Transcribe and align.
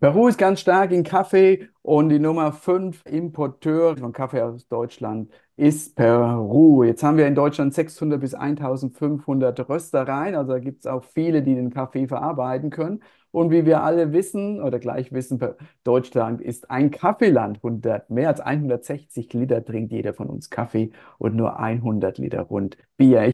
Peru 0.00 0.28
ist 0.28 0.38
ganz 0.38 0.60
stark 0.60 0.92
in 0.92 1.02
Kaffee 1.04 1.68
und 1.82 2.08
die 2.08 2.18
Nummer 2.18 2.52
5 2.52 3.02
Importeur 3.04 3.98
von 3.98 4.14
Kaffee 4.14 4.40
aus 4.40 4.66
Deutschland 4.66 5.30
ist 5.56 5.94
Peru. 5.94 6.84
Jetzt 6.84 7.02
haben 7.02 7.18
wir 7.18 7.26
in 7.26 7.34
Deutschland 7.34 7.74
600 7.74 8.18
bis 8.18 8.32
1500 8.32 9.68
Röstereien, 9.68 10.36
also 10.36 10.52
da 10.52 10.58
gibt 10.58 10.80
es 10.80 10.86
auch 10.86 11.04
viele, 11.04 11.42
die 11.42 11.54
den 11.54 11.68
Kaffee 11.68 12.08
verarbeiten 12.08 12.70
können. 12.70 13.02
Und 13.30 13.50
wie 13.50 13.66
wir 13.66 13.82
alle 13.82 14.14
wissen 14.14 14.62
oder 14.62 14.78
gleich 14.78 15.12
wissen, 15.12 15.38
Deutschland 15.84 16.40
ist 16.40 16.70
ein 16.70 16.90
Kaffeeland. 16.90 17.58
100, 17.58 18.08
mehr 18.08 18.28
als 18.28 18.40
160 18.40 19.30
Liter 19.34 19.62
trinkt 19.62 19.92
jeder 19.92 20.14
von 20.14 20.28
uns 20.28 20.48
Kaffee 20.48 20.92
und 21.18 21.36
nur 21.36 21.58
100 21.58 22.16
Liter 22.16 22.40
rund 22.40 22.78
Bier. 22.96 23.32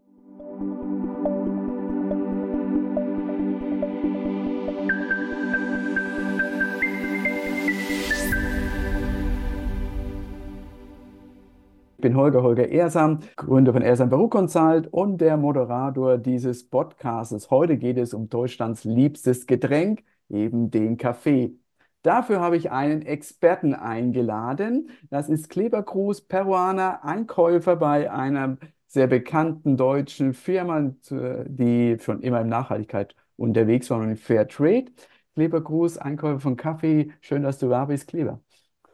Bin 12.07 12.17
Holger 12.17 12.45
Holger 12.45 12.69
Ehrsam, 12.69 13.19
Gründer 13.35 13.73
von 13.73 13.83
Ehrsam 13.83 14.11
Peru 14.11 14.29
Consult 14.29 14.87
und 14.93 15.21
der 15.21 15.37
Moderator 15.37 16.19
dieses 16.19 16.69
Podcasts. 16.69 17.51
Heute 17.51 17.77
geht 17.79 17.99
es 17.99 18.15
um 18.15 18.29
Deutschlands 18.29 18.85
liebstes 18.85 19.45
Getränk, 19.49 20.05
eben 20.29 20.71
den 20.71 20.99
Kaffee. 20.99 21.59
Dafür 22.03 22.39
habe 22.41 22.57
ich 22.57 22.71
einen 22.71 23.03
Experten 23.03 23.75
eingeladen. 23.75 24.91
Das 25.11 25.29
ist 25.29 25.49
Kleber 25.51 25.83
Cruz, 25.83 26.21
Peruaner, 26.21 27.05
Einkäufer 27.05 27.75
bei 27.75 28.09
einer 28.09 28.59
sehr 28.87 29.09
bekannten 29.09 29.77
deutschen 29.77 30.33
Firma, 30.33 30.93
die 31.11 31.97
schon 31.99 32.23
immer 32.23 32.43
in 32.43 32.49
Nachhaltigkeit 32.49 33.17
unterwegs 33.35 33.91
war 33.91 33.99
und 33.99 34.11
in 34.11 34.17
Fair 34.17 34.47
Trade. 34.47 34.93
Kleber 35.35 35.61
Cruz, 35.65 35.97
Einkäufer 35.97 36.39
von 36.39 36.57
Kaffee. 36.57 37.11
Schön, 37.21 37.43
dass 37.43 37.59
du 37.59 37.69
da 37.69 37.87
bist, 37.87 38.07
Kleber. 38.07 38.41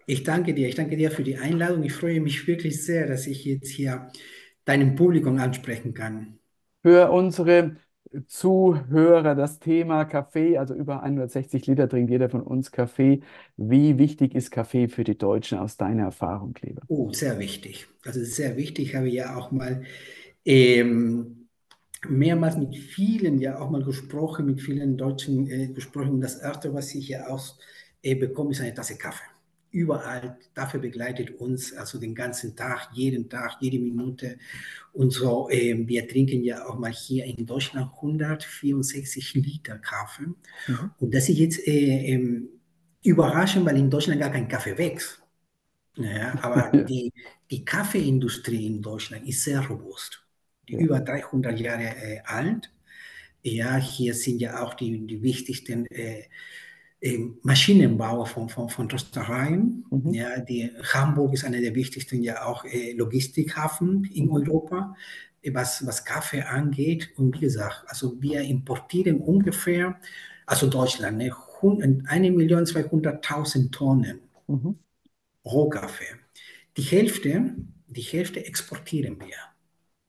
Ich 0.07 0.25
danke 0.25 0.55
dir. 0.55 0.69
Ich 0.69 0.75
danke 0.75 0.97
dir 0.97 1.11
für 1.11 1.23
die 1.23 1.37
Einladung. 1.37 1.83
Ich 1.85 1.93
freue 1.93 2.21
mich 2.21 2.47
wirklich 2.47 2.85
sehr, 2.85 3.07
dass 3.07 3.27
ich 3.27 3.45
jetzt 3.45 3.69
hier 3.69 4.09
deinem 4.65 4.95
Publikum 4.95 5.39
ansprechen 5.39 5.95
kann. 5.95 6.39
Für 6.83 7.11
unsere 7.13 7.77
Zuhörer 8.27 9.35
das 9.35 9.59
Thema 9.59 10.05
Kaffee, 10.05 10.59
also 10.59 10.75
über 10.75 11.03
160 11.03 11.67
Liter 11.67 11.89
trinkt 11.89 12.11
jeder 12.11 12.29
von 12.29 12.43
uns 12.43 12.71
Kaffee. 12.71 13.21
Wie 13.57 13.99
wichtig 13.99 14.35
ist 14.35 14.51
Kaffee 14.51 14.89
für 14.89 15.05
die 15.05 15.17
Deutschen 15.17 15.59
aus 15.59 15.77
deiner 15.77 16.05
Erfahrung, 16.05 16.53
Kleber? 16.53 16.83
Oh, 16.89 17.13
sehr 17.13 17.39
wichtig. 17.39 17.87
Also 18.05 18.23
sehr 18.25 18.57
wichtig. 18.57 18.89
Ich 18.89 18.95
habe 18.95 19.09
ja 19.09 19.37
auch 19.37 19.51
mal 19.51 19.85
ähm, 20.45 21.49
mehrmals 22.09 22.57
mit 22.57 22.77
vielen 22.77 23.39
ja 23.39 23.61
auch 23.61 23.71
mal 23.71 23.85
gesprochen, 23.85 24.47
mit 24.47 24.61
vielen 24.61 24.97
Deutschen 24.99 25.49
äh, 25.49 25.69
gesprochen. 25.69 26.11
Und 26.11 26.21
das 26.21 26.37
Erste, 26.41 26.75
was 26.75 26.95
ich 26.95 27.09
ja 27.09 27.29
auch 27.29 27.57
äh, 28.03 28.15
bekomme, 28.15 28.51
ist 28.51 28.61
eine 28.61 28.75
Tasse 28.75 28.99
Kaffee 28.99 29.32
überall, 29.73 30.39
dafür 30.55 30.81
begleitet 30.81 31.31
uns, 31.33 31.73
also 31.73 31.99
den 31.99 32.15
ganzen 32.15 32.55
Tag, 32.55 32.91
jeden 32.93 33.29
Tag, 33.29 33.57
jede 33.61 33.79
Minute. 33.79 34.39
Und 34.93 35.13
so, 35.13 35.49
äh, 35.51 35.77
wir 35.87 36.07
trinken 36.07 36.45
ja 36.45 36.67
auch 36.67 36.79
mal 36.79 36.93
hier 36.93 37.25
in 37.25 37.47
Deutschland 37.47 37.91
164 37.97 39.35
Liter 39.35 39.79
Kaffee. 39.79 40.27
Mhm. 40.69 40.91
Und 40.99 41.15
das 41.15 41.29
ist 41.29 41.39
jetzt 41.39 41.67
äh, 41.67 42.15
äh, 42.15 42.43
überraschend, 43.03 43.65
weil 43.67 43.79
in 43.79 43.91
Deutschland 43.91 44.21
gar 44.21 44.31
kein 44.31 44.49
Kaffee 44.49 44.77
wächst. 44.77 45.23
Ja, 45.97 46.39
aber 46.43 46.85
die, 46.85 47.13
die 47.51 47.65
Kaffeeindustrie 47.65 48.67
in 48.67 48.83
Deutschland 48.83 49.27
ist 49.27 49.43
sehr 49.43 49.67
robust. 49.67 50.23
Ja. 50.69 50.79
Über 50.79 51.01
300 51.01 51.59
Jahre 51.59 51.97
äh, 51.97 52.21
alt. 52.25 52.71
Ja, 53.43 53.77
hier 53.77 54.15
sind 54.15 54.39
ja 54.41 54.63
auch 54.63 54.75
die, 54.75 55.07
die 55.07 55.23
wichtigsten 55.23 55.87
äh, 55.87 56.25
Maschinenbauer 57.43 58.27
von, 58.27 58.49
von, 58.49 58.69
von 58.69 58.89
Röstereien. 58.89 59.85
Mhm. 59.91 60.15
Ja, 60.15 60.39
die, 60.39 60.71
Hamburg 60.95 61.35
ist 61.35 61.45
einer 61.45 61.61
der 61.61 61.75
wichtigsten 61.75 62.23
ja 62.23 62.47
auch 62.47 62.65
äh, 62.65 62.93
Logistikhafen 62.93 64.05
in 64.05 64.27
mhm. 64.27 64.33
Europa, 64.33 64.95
was, 65.53 65.85
was 65.85 66.05
Kaffee 66.05 66.43
angeht. 66.43 67.11
Und 67.17 67.35
wie 67.35 67.41
gesagt, 67.41 67.83
also 67.89 68.23
wir 68.23 68.43
importieren 68.43 69.21
ungefähr, 69.21 69.99
also 70.47 70.69
Deutschland, 70.69 71.19
ne, 71.19 71.33
1.200.000 71.33 73.73
Tonnen 73.73 74.21
mhm. 74.47 74.77
Rohkaffee. 75.45 76.15
Die 76.77 76.83
Hälfte, 76.83 77.57
die 77.89 78.01
Hälfte 78.01 78.47
exportieren 78.47 79.19
wir. 79.21 79.35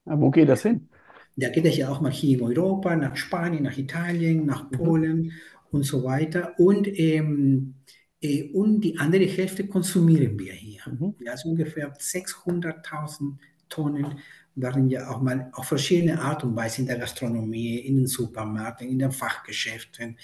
Aber 0.06 0.22
wo 0.22 0.32
geht 0.32 0.50
das 0.50 0.62
hin? 0.62 0.88
Da 1.36 1.50
geht 1.50 1.66
es 1.66 1.78
ja 1.78 1.90
auch 1.90 2.02
mal 2.02 2.12
hier 2.12 2.38
in 2.38 2.44
Europa, 2.44 2.96
nach 2.96 3.16
Spanien, 3.16 3.64
nach 3.64 3.78
Italien, 3.78 4.46
nach 4.46 4.70
mhm. 4.70 5.32
Und 5.73 5.84
so 5.84 6.03
weiter. 6.03 6.53
Und, 6.59 6.88
ähm, 7.00 7.73
äh, 8.22 8.44
und 8.53 8.81
die 8.81 8.97
andere 9.00 9.25
Hälfte 9.25 9.67
konsumieren 9.67 10.38
wir 10.38 10.53
hier. 10.53 10.81
Mhm. 10.85 11.16
Also 11.28 11.50
ungefähr 11.50 11.91
600.000 11.97 13.38
Tonnen 13.69 14.19
waren 14.56 14.88
ja 14.89 15.09
auch 15.09 15.19
mal 15.19 15.50
auf 15.53 15.66
verschiedene 15.66 16.22
Art 16.22 16.44
und 16.44 16.56
Weise 16.56 16.81
in 16.81 16.88
der 16.88 17.00
Gastronomie, 17.00 17.78
in 17.79 17.97
den 17.97 18.07
Supermärkten, 18.07 18.88
in 18.88 19.00
den 19.00 19.11
Fachgeschäften, 19.11 20.17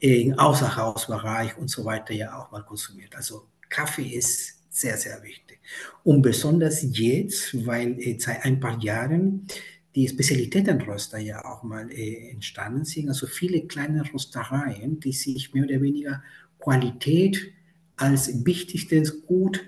äh, 0.00 0.22
im 0.22 0.38
Außerhausbereich 0.38 1.58
und 1.58 1.68
so 1.68 1.84
weiter 1.84 2.14
ja 2.14 2.38
auch 2.38 2.52
mal 2.52 2.62
konsumiert. 2.62 3.16
Also 3.16 3.48
Kaffee 3.68 4.08
ist 4.16 4.62
sehr, 4.70 4.96
sehr 4.96 5.22
wichtig. 5.22 5.60
Und 6.04 6.22
besonders 6.22 6.82
jetzt, 6.96 7.66
weil 7.66 8.00
äh, 8.00 8.18
seit 8.18 8.44
ein 8.44 8.60
paar 8.60 8.80
Jahren 8.80 9.46
die 9.94 10.08
Spezialitätenröster 10.08 11.18
ja 11.18 11.44
auch 11.44 11.62
mal 11.62 11.90
äh, 11.90 12.30
entstanden 12.30 12.84
sind. 12.84 13.08
Also 13.08 13.26
viele 13.26 13.66
kleine 13.66 14.02
Röstereien, 14.12 15.00
die 15.00 15.12
sich 15.12 15.52
mehr 15.52 15.64
oder 15.64 15.80
weniger 15.82 16.22
Qualität 16.58 17.52
als 17.96 18.44
wichtigstes 18.44 19.22
Gut 19.26 19.60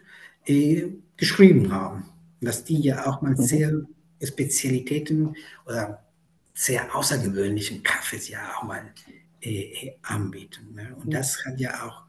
äh, 0.47 0.85
geschrieben 1.17 1.73
haben. 1.73 2.09
Dass 2.41 2.65
die 2.65 2.81
ja 2.81 3.07
auch 3.07 3.23
mal 3.23 3.33
mhm. 3.33 3.43
sehr 3.43 3.83
Spezialitäten 4.23 5.37
oder 5.67 6.03
sehr 6.55 6.95
außergewöhnlichen 6.95 7.83
Kaffees 7.83 8.29
ja 8.29 8.57
auch 8.57 8.63
mal 8.63 8.83
äh, 9.43 9.93
anbieten. 10.03 10.75
Ne? 10.75 10.95
Und 11.03 11.13
das 11.13 11.45
hat 11.45 11.59
ja 11.59 11.85
auch 11.85 12.05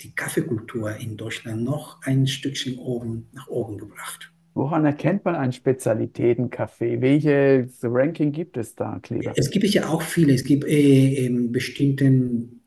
die 0.00 0.14
Kaffeekultur 0.14 0.94
in 0.96 1.16
Deutschland 1.16 1.64
noch 1.64 2.00
ein 2.02 2.26
Stückchen 2.26 2.78
oben 2.78 3.26
nach 3.32 3.48
oben 3.48 3.78
gebracht. 3.78 4.30
Woran 4.58 4.84
erkennt 4.84 5.24
man 5.24 5.36
einen 5.36 5.52
Spezialitätencafé? 5.52 7.00
Welches 7.00 7.78
Ranking 7.84 8.32
gibt 8.32 8.56
es 8.56 8.74
da, 8.74 8.98
Kleber? 8.98 9.32
Es 9.36 9.50
gibt 9.50 9.66
ja 9.66 9.88
auch 9.88 10.02
viele. 10.02 10.34
Es 10.34 10.42
gibt 10.42 10.64
äh, 10.66 11.28
bestimmten, 11.30 12.62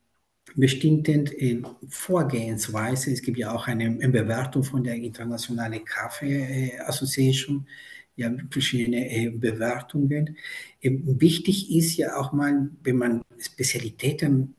bestimmten 0.56 1.28
äh, 1.28 1.62
Vorgehensweise. 1.90 3.12
Es 3.12 3.22
gibt 3.22 3.38
ja 3.38 3.54
auch 3.54 3.68
eine, 3.68 3.88
eine 3.88 4.08
Bewertung 4.08 4.64
von 4.64 4.86
der 4.86 4.96
Internationalen 4.96 5.84
Kaffee 5.84 6.72
Association. 6.86 7.68
Ja, 8.16 8.32
verschiedene 8.50 9.10
äh, 9.12 9.30
Bewertungen. 9.30 10.38
Ähm, 10.82 11.20
wichtig 11.20 11.76
ist 11.76 11.98
ja 11.98 12.16
auch 12.16 12.32
mal, 12.32 12.70
wenn 12.84 12.96
man 12.96 13.22
Spezialitäten 13.38 14.56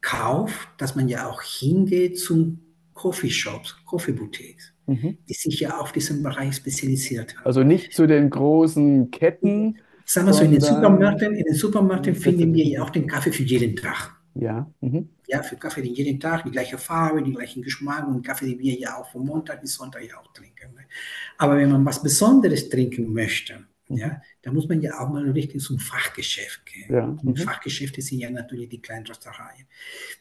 kauft, 0.00 0.68
dass 0.78 0.96
man 0.96 1.08
ja 1.08 1.28
auch 1.28 1.42
hingeht 1.42 2.18
zum 2.18 2.58
Coffeeshops, 2.92 3.76
Coffeeboutiques 3.84 4.69
mhm. 4.86 5.18
die 5.28 5.34
sich 5.34 5.60
ja 5.60 5.78
auf 5.78 5.92
diesen 5.92 6.22
Bereich 6.22 6.56
spezialisiert 6.56 7.36
haben. 7.36 7.46
Also 7.46 7.62
nicht 7.62 7.92
zu 7.92 8.06
den 8.06 8.30
großen 8.30 9.10
Ketten. 9.10 9.78
Sagen 10.04 10.26
wir 10.26 10.34
so, 10.34 10.44
in 10.44 10.52
den 10.52 10.60
Supermärkten, 10.60 11.34
in 11.34 11.44
den 11.44 11.54
Supermärkten 11.54 12.14
finden 12.14 12.52
wir 12.54 12.64
ja 12.64 12.82
auch 12.82 12.90
den 12.90 13.06
Kaffee 13.06 13.32
für 13.32 13.44
jeden 13.44 13.76
Tag. 13.76 14.16
Ja. 14.34 14.70
Mhm. 14.80 15.08
Ja, 15.26 15.42
für 15.42 15.56
Kaffee 15.56 15.82
den 15.82 15.94
jeden 15.94 16.18
Tag, 16.18 16.44
die 16.44 16.50
gleiche 16.50 16.78
Farbe, 16.78 17.22
den 17.22 17.34
gleichen 17.34 17.62
Geschmack 17.62 18.06
und 18.08 18.26
Kaffee, 18.26 18.46
den 18.46 18.58
wir 18.58 18.74
ja 18.74 18.96
auch 18.96 19.10
von 19.10 19.24
Montag 19.24 19.60
bis 19.60 19.74
Sonntag 19.74 20.02
ja 20.08 20.18
auch 20.18 20.32
trinken. 20.32 20.74
Ne? 20.74 20.82
Aber 21.38 21.56
wenn 21.56 21.70
man 21.70 21.84
was 21.84 22.02
Besonderes 22.02 22.68
trinken 22.68 23.12
möchte, 23.12 23.64
ja, 23.96 24.22
da 24.42 24.52
muss 24.52 24.68
man 24.68 24.80
ja 24.80 25.00
auch 25.00 25.08
mal 25.08 25.28
richtig 25.30 25.60
zum 25.62 25.78
Fachgeschäft 25.78 26.64
gehen. 26.66 26.92
Ja. 26.92 27.04
Und 27.04 27.24
mhm. 27.24 27.36
Fachgeschäfte 27.36 28.02
sind 28.02 28.20
ja 28.20 28.30
natürlich 28.30 28.68
die 28.68 28.80
kleinen 28.80 29.06
Röstereien. 29.06 29.66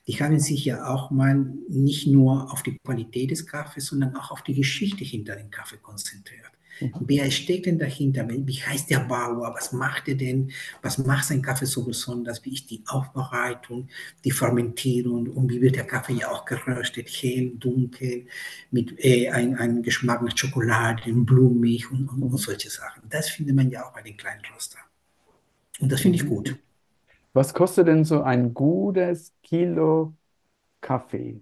Die 0.08 0.20
haben 0.20 0.40
sich 0.40 0.66
ja 0.66 0.88
auch 0.88 1.12
mal 1.12 1.36
nicht 1.68 2.08
nur 2.08 2.52
auf 2.52 2.64
die 2.64 2.78
Qualität 2.80 3.32
des 3.32 3.46
Kaffees, 3.46 3.88
sondern 3.88 4.16
auch 4.16 4.32
auf 4.32 4.44
die 4.44 4.56
Geschichte 4.56 5.04
hinter 5.04 5.36
dem 5.36 5.52
Kaffee 5.52 5.78
konzentriert. 5.78 6.52
Wer 7.00 7.30
steckt 7.32 7.66
denn 7.66 7.80
dahinter? 7.80 8.28
Wie 8.30 8.62
heißt 8.62 8.90
der 8.90 9.00
Bauer? 9.00 9.54
Was 9.56 9.72
macht 9.74 10.08
er 10.08 10.16
denn? 10.16 10.52
Was 10.82 10.98
macht 10.98 11.26
sein 11.26 11.42
Kaffee 11.42 11.66
so 11.66 11.84
besonders? 11.84 12.44
Wie 12.46 12.54
ist 12.54 12.70
die 12.70 12.84
Aufbereitung, 12.88 13.88
die 14.24 14.32
Fermentierung 14.32 15.28
und 15.28 15.50
wie 15.50 15.62
wird 15.62 15.76
der 15.76 15.86
Kaffee 15.88 16.14
ja 16.14 16.30
auch 16.32 16.46
geröstet? 16.46 17.10
Hell, 17.10 17.52
dunkel, 17.58 18.28
mit 18.72 18.94
äh, 19.04 19.30
einem 19.30 19.84
Geschmack 19.84 20.22
nach 20.22 20.38
Schokolade, 20.38 21.12
blumig 21.14 21.92
und, 21.92 22.08
und, 22.08 22.24
und, 22.24 22.38
solche 22.38 22.70
Sachen. 22.70 23.04
Das 23.10 23.30
findet 23.30 23.56
man 23.56 23.70
ja 23.70 23.86
auch 23.86 23.94
bei 23.94 24.02
den 24.02 24.18
kleinen 24.18 24.42
Röstern. 24.54 24.84
Und 25.80 25.92
das 25.92 26.02
finde 26.02 26.18
ich 26.18 26.26
gut. 26.26 26.58
Was 27.34 27.54
kostet 27.54 27.88
denn 27.88 28.04
so 28.04 28.22
ein 28.22 28.54
gutes 28.54 29.34
Kilo 29.44 30.16
Kaffee? 30.82 31.42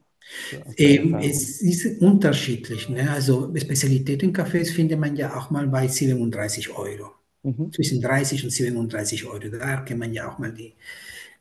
Ähm, 0.77 1.15
es 1.15 1.62
ist 1.62 2.01
unterschiedlich. 2.01 2.89
Ne? 2.89 3.09
Also 3.09 3.53
Spezialitätencafés 3.53 4.71
findet 4.71 5.00
man 5.00 5.15
ja 5.15 5.35
auch 5.35 5.50
mal 5.50 5.68
bei 5.68 5.88
37 5.88 6.69
Euro. 6.69 7.12
Mhm. 7.44 7.71
Zwischen 7.71 8.01
30 8.01 8.44
und 8.44 8.50
37 8.50 9.25
Euro. 9.25 9.39
Da 9.39 9.77
kann 9.77 9.97
man 9.97 10.13
ja 10.13 10.29
auch 10.29 10.38
mal 10.38 10.51
die, 10.51 10.74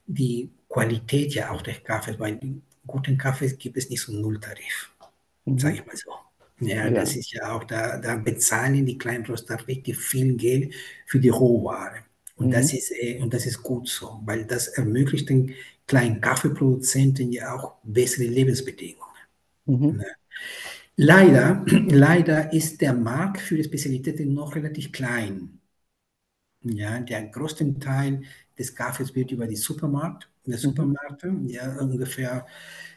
die 0.06 0.50
Qualität 0.68 1.34
ja 1.34 1.50
auch 1.50 1.62
des 1.62 1.82
Kaffees, 1.82 2.18
weil 2.18 2.38
guten 2.86 3.18
Kaffee 3.18 3.48
gibt 3.48 3.76
es 3.76 3.90
nicht 3.90 4.00
so 4.00 4.12
einen 4.12 4.22
Nulltarif, 4.22 4.90
mhm. 5.44 5.58
sage 5.58 5.76
ich 5.76 5.86
mal 5.86 5.96
so. 5.96 6.12
Ja, 6.60 6.86
ja, 6.86 6.90
das 6.90 7.16
ist 7.16 7.32
ja 7.32 7.52
auch, 7.52 7.64
da, 7.64 7.98
da 7.98 8.16
bezahlen 8.16 8.86
die 8.86 8.96
kleinen 8.96 9.26
Röster 9.26 9.58
richtig 9.68 9.98
viel 9.98 10.36
Geld 10.36 10.74
für 11.04 11.20
die 11.20 11.28
Rohware. 11.28 12.04
Und, 12.36 12.48
mhm. 12.48 12.52
das 12.52 12.72
ist, 12.72 12.92
äh, 12.92 13.18
und 13.20 13.34
das 13.34 13.46
ist 13.46 13.62
gut 13.62 13.88
so, 13.88 14.20
weil 14.24 14.44
das 14.44 14.68
ermöglicht 14.68 15.28
den 15.28 15.54
kleinen 15.86 16.20
Kaffeeproduzenten 16.20 17.32
ja 17.32 17.54
auch 17.54 17.76
bessere 17.84 18.26
Lebensbedingungen. 18.26 19.06
Mhm. 19.66 19.96
Ne? 19.98 20.06
Leider, 20.96 21.64
leider 21.88 22.52
ist 22.52 22.80
der 22.80 22.94
Markt 22.94 23.40
für 23.40 23.56
die 23.56 23.64
Spezialitäten 23.64 24.34
noch 24.34 24.54
relativ 24.54 24.92
klein. 24.92 25.60
Ja, 26.62 26.98
der 27.00 27.28
größte 27.28 27.78
Teil 27.78 28.22
des 28.58 28.74
Kaffees 28.74 29.14
wird 29.14 29.30
über 29.30 29.46
die 29.46 29.56
Supermarkt, 29.56 30.28
der 30.46 30.56
mhm. 30.56 30.60
Supermärkte, 30.60 31.36
ja, 31.46 31.76
ungefähr 31.78 32.46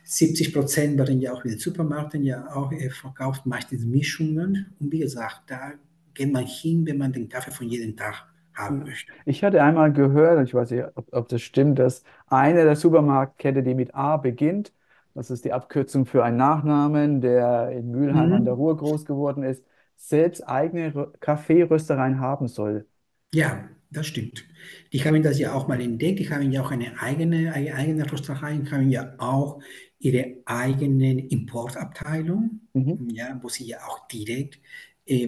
70 0.04 0.54
Prozent 0.54 0.98
werden 0.98 1.22
ja 1.22 1.34
auch 1.34 1.44
in 1.44 1.52
den 1.52 1.60
Supermärkten 1.60 2.24
ja 2.24 2.52
auch 2.56 2.72
äh, 2.72 2.90
verkauft, 2.90 3.46
meistens 3.46 3.84
Mischungen. 3.84 4.74
Und 4.80 4.92
wie 4.92 5.00
gesagt, 5.00 5.44
da 5.48 5.74
geht 6.14 6.32
man 6.32 6.46
hin, 6.46 6.86
wenn 6.86 6.98
man 6.98 7.14
den 7.14 7.30
Kaffee 7.30 7.52
von 7.52 7.70
jedem 7.70 7.96
Tag 7.96 8.29
haben 8.60 8.84
möchte. 8.84 9.12
Ich 9.26 9.44
hatte 9.44 9.64
einmal 9.64 9.92
gehört, 9.92 10.48
ich 10.48 10.54
weiß 10.54 10.72
nicht, 10.72 10.86
ob, 10.96 11.08
ob 11.12 11.28
das 11.30 11.42
stimmt, 11.42 11.80
dass 11.80 12.04
eine 12.28 12.64
der 12.64 12.76
Supermarktkette, 12.76 13.64
die 13.64 13.74
mit 13.74 13.96
A 13.96 14.18
beginnt, 14.18 14.74
das 15.16 15.32
ist 15.32 15.44
die 15.46 15.54
Abkürzung 15.54 16.06
für 16.06 16.24
einen 16.24 16.38
Nachnamen, 16.38 17.22
der 17.22 17.72
in 17.72 17.92
Mülheim 17.92 18.28
mhm. 18.28 18.36
an 18.36 18.46
der 18.46 18.54
Ruhr 18.54 18.78
groß 18.78 19.06
geworden 19.06 19.44
ist, 19.44 19.64
selbst 19.96 20.48
eigene 20.48 21.12
Kaffeeröstereien 21.20 22.20
haben 22.20 22.48
soll. 22.48 22.86
Ja, 23.34 23.68
das 23.92 24.08
stimmt. 24.08 24.46
Die 24.94 25.04
haben 25.04 25.22
das 25.24 25.40
ja 25.40 25.54
auch 25.54 25.68
mal 25.68 25.82
entdeckt. 25.82 26.20
Die 26.20 26.30
haben 26.30 26.52
ja 26.52 26.62
auch 26.62 26.72
eine 26.72 27.00
eigene, 27.02 27.52
eine 27.54 27.74
eigene 27.74 28.12
Rösterei, 28.12 28.54
die 28.58 28.72
haben 28.72 28.90
ja 28.90 29.14
auch 29.18 29.62
ihre 30.00 30.38
eigene 30.46 31.28
Importabteilung, 31.28 32.62
mhm. 32.74 33.10
ja, 33.12 33.38
wo 33.42 33.50
sie 33.50 33.66
ja 33.66 33.80
auch 33.80 34.08
direkt 34.08 34.60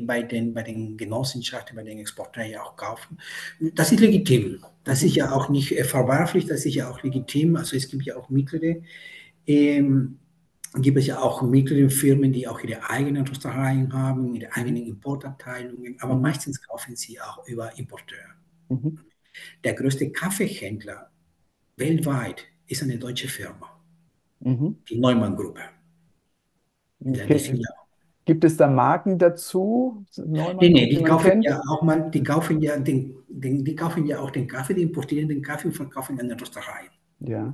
bei, 0.06 0.22
den, 0.24 0.54
bei 0.54 0.64
den 0.64 0.98
Genossenschaften, 0.98 1.76
bei 1.76 1.84
den 1.84 2.00
Exporteuren 2.00 2.52
ja 2.52 2.64
auch 2.64 2.76
kaufen. 2.76 3.18
Das 3.74 3.92
ist 3.92 4.00
legitim. 4.00 4.64
Das 4.84 5.04
ist 5.04 5.16
ja 5.16 5.32
auch 5.32 5.50
nicht 5.50 5.72
äh, 5.72 5.84
verwerflich, 5.84 6.46
das 6.46 6.66
ist 6.66 6.76
ja 6.76 6.90
auch 6.90 7.02
legitim. 7.04 7.56
Also 7.56 7.76
es 7.76 7.90
gibt 7.90 8.04
ja 8.04 8.16
auch 8.16 8.30
mittlere, 8.30 8.82
ähm, 9.48 10.20
gibt 10.76 10.98
es 10.98 11.08
ja 11.08 11.20
auch 11.20 11.42
mittlere 11.42 11.90
Firmen, 11.90 12.32
die 12.32 12.48
auch 12.48 12.62
ihre 12.62 12.90
eigenen 12.90 13.28
Röstereien 13.28 13.92
haben, 13.92 14.36
ihre 14.36 14.54
eigenen 14.54 14.86
Importabteilungen, 14.86 15.98
aber 16.00 16.16
meistens 16.16 16.62
kaufen 16.62 16.96
sie 16.96 17.20
auch 17.20 17.46
über 17.48 17.78
Importeure. 17.78 18.36
Mhm. 18.70 19.00
Der 19.64 19.74
größte 19.74 20.12
Kaffeehändler 20.12 21.10
weltweit 21.76 22.46
ist 22.68 22.84
eine 22.84 22.98
deutsche 22.98 23.28
Firma, 23.28 23.82
mhm. 24.40 24.78
die 24.88 24.98
Neumann-Gruppe. 24.98 25.62
Okay. 27.04 27.62
Gibt 28.32 28.46
es 28.46 28.56
da 28.56 28.70
Marken 28.70 29.20
dazu? 29.20 30.06
Neumann, 30.16 30.56
nee, 30.62 30.70
nee, 30.70 30.88
die 30.88 31.04
kaufen 31.04 31.42
ja 31.42 31.60
auch 31.68 31.82
mal, 31.82 32.10
die 32.10 32.24
kaufen 32.24 32.62
ja 32.62 32.78
den, 32.78 33.14
den, 33.28 33.66
die 33.66 33.76
kaufen 33.76 34.06
ja 34.06 34.22
auch 34.22 34.32
den 34.32 34.48
Kaffee, 34.48 34.74
die 34.74 34.84
importieren 34.84 35.28
den 35.28 35.42
Kaffee 35.42 35.68
und 35.68 35.74
verkaufen 35.74 36.18
an 36.18 36.30
den 36.30 36.40
Röstereien. 36.40 36.92
Ja. 37.20 37.54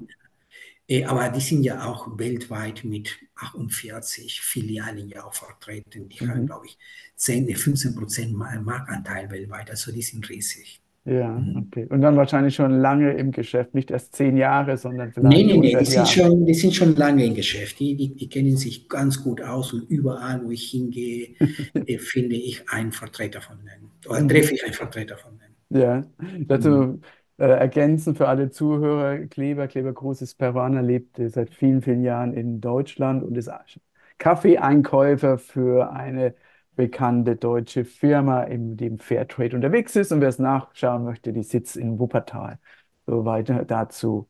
Äh, 0.87 1.05
aber 1.05 1.29
die 1.29 1.39
sind 1.39 1.63
ja 1.63 1.83
auch 1.83 2.15
weltweit 2.19 2.83
mit 2.83 3.17
48 3.37 4.39
Filialen 4.39 5.09
ja 5.09 5.25
auch 5.25 5.33
vertreten. 5.33 6.09
Die 6.09 6.23
mhm. 6.23 6.29
haben, 6.29 6.45
glaube 6.45 6.67
ich, 6.67 6.77
10, 7.15 7.55
15 7.55 7.95
Prozent 7.95 8.33
Marktanteil 8.33 9.31
weltweit. 9.31 9.71
Also 9.71 9.91
die 9.91 10.03
sind 10.03 10.29
riesig. 10.29 10.79
Ja, 11.07 11.29
mhm. 11.29 11.67
okay. 11.67 11.87
Und 11.89 12.01
dann 12.01 12.17
wahrscheinlich 12.17 12.53
schon 12.55 12.81
lange 12.81 13.13
im 13.13 13.31
Geschäft, 13.31 13.73
nicht 13.73 13.91
erst 13.91 14.13
zehn 14.13 14.35
Jahre, 14.35 14.75
sondern 14.75 15.13
vielleicht. 15.13 15.37
Nee, 15.37 15.43
nee, 15.45 15.57
nee, 15.57 15.77
die 15.79 15.85
sind, 15.85 16.07
schon, 16.07 16.45
die 16.45 16.53
sind 16.53 16.75
schon 16.75 16.97
lange 16.97 17.25
im 17.25 17.33
Geschäft. 17.33 17.79
Die, 17.79 17.95
die, 17.95 18.13
die 18.13 18.27
kennen 18.27 18.57
sich 18.57 18.89
ganz 18.89 19.23
gut 19.23 19.41
aus 19.41 19.71
und 19.71 19.89
überall, 19.89 20.43
wo 20.43 20.51
ich 20.51 20.69
hingehe, 20.69 21.29
äh, 21.73 21.97
finde 21.97 22.35
ich 22.35 22.67
einen 22.69 22.91
Vertreter 22.91 23.39
von 23.39 23.57
denen. 23.59 23.89
Oder 24.05 24.21
mhm. 24.21 24.27
treffe 24.27 24.53
ich 24.53 24.65
einen 24.65 24.73
Vertreter 24.73 25.15
von 25.15 25.31
denen. 25.39 25.81
Ja, 25.81 26.05
dazu 26.45 26.69
mhm. 26.69 27.01
äh, 27.37 27.45
ergänzen 27.45 28.13
für 28.13 28.27
alle 28.27 28.49
Zuhörer: 28.49 29.19
Kleber, 29.27 29.67
Kleber 29.69 29.93
Großes 29.93 30.35
Peruaner 30.35 30.81
lebt 30.81 31.21
seit 31.27 31.53
vielen, 31.53 31.81
vielen 31.81 32.03
Jahren 32.03 32.33
in 32.33 32.59
Deutschland 32.59 33.23
und 33.23 33.37
ist 33.37 33.49
Kaffeeeinkäufer 34.17 35.37
für 35.37 35.93
eine 35.93 36.33
bekannte 36.77 37.35
deutsche 37.35 37.83
Firma, 37.83 38.43
in 38.43 38.77
dem 38.77 38.99
Fairtrade 38.99 39.55
unterwegs 39.55 39.97
ist. 39.97 40.13
Und 40.13 40.21
wer 40.21 40.29
es 40.29 40.39
nachschauen 40.39 41.03
möchte, 41.03 41.33
die 41.33 41.43
sitzt 41.43 41.75
in 41.75 41.99
Wuppertal. 41.99 42.59
So 43.05 43.25
weiter 43.25 43.65
dazu. 43.65 44.29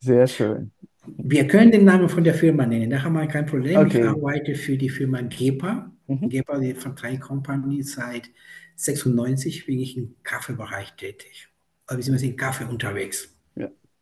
Sehr 0.00 0.26
schön. 0.26 0.72
Wir 1.06 1.46
können 1.46 1.70
den 1.70 1.84
Namen 1.84 2.10
von 2.10 2.24
der 2.24 2.34
Firma 2.34 2.66
nennen, 2.66 2.90
da 2.90 3.02
haben 3.02 3.14
wir 3.14 3.26
kein 3.26 3.46
Problem. 3.46 3.78
Okay. 3.78 4.00
Ich 4.00 4.06
arbeite 4.06 4.54
für 4.54 4.76
die 4.76 4.90
Firma 4.90 5.22
GEPA. 5.22 5.90
Mhm. 6.06 6.28
GEPA, 6.28 6.58
die 6.58 6.74
Vertrei 6.74 7.16
Company, 7.16 7.82
seit 7.82 8.30
96 8.76 9.66
bin 9.66 9.78
ich 9.80 9.96
im 9.96 10.16
Kaffeebereich 10.22 10.92
tätig. 10.96 11.48
Also 11.86 11.98
beziehungsweise 11.98 12.30
im 12.30 12.36
Kaffee 12.36 12.64
unterwegs. 12.64 13.34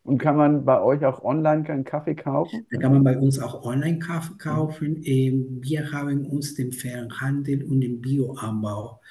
Und 0.03 0.17
kann 0.17 0.37
man 0.37 0.65
bei 0.65 0.81
euch 0.81 1.05
auch 1.05 1.23
online 1.23 1.63
keinen 1.63 1.83
Kaffee 1.83 2.15
kaufen? 2.15 2.65
Da 2.71 2.79
kann 2.79 2.93
man 2.93 3.03
bei 3.03 3.17
uns 3.17 3.39
auch 3.39 3.63
online 3.63 3.99
Kaffee 3.99 4.37
kaufen. 4.37 5.01
Ähm, 5.03 5.59
wir 5.61 5.91
haben 5.91 6.25
uns 6.25 6.55
den 6.55 6.71
fairen 6.71 7.19
Handel 7.19 7.63
und 7.63 7.81
den 7.81 8.01
Bioanbau 8.01 9.01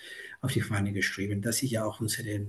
auf 0.41 0.53
die 0.53 0.61
Fahne 0.61 0.93
geschrieben. 0.93 1.43
Das 1.43 1.63
ist 1.63 1.71
ja 1.71 1.85
auch 1.85 2.01
unsere, 2.01 2.47